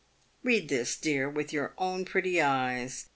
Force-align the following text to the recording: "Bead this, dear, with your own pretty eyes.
"Bead 0.43 0.67
this, 0.67 0.95
dear, 0.97 1.29
with 1.29 1.53
your 1.53 1.75
own 1.77 2.05
pretty 2.05 2.41
eyes. 2.41 3.05